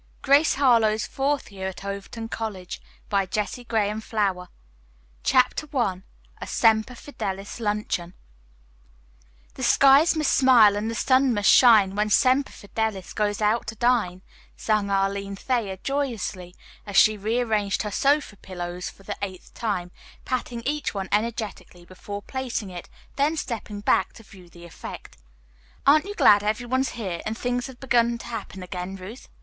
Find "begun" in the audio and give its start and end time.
27.79-28.17